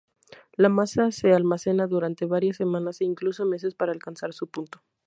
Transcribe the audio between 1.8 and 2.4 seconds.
durante